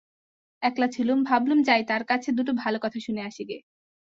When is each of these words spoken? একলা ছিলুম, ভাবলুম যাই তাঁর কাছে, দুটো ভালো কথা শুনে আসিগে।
একলা 0.63 0.87
ছিলুম, 0.87 1.19
ভাবলুম 1.23 1.59
যাই 1.63 1.81
তাঁর 1.87 2.03
কাছে, 2.03 2.29
দুটো 2.31 2.51
ভালো 2.53 2.77
কথা 2.81 2.99
শুনে 2.99 3.21
আসিগে। 3.23 3.57